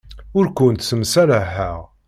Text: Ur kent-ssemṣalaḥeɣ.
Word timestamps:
Ur 0.37 0.45
kent-ssemṣalaḥeɣ. 0.57 1.79